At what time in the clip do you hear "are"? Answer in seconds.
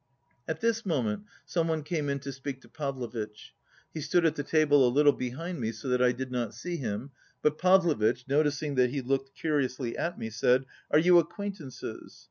10.89-10.97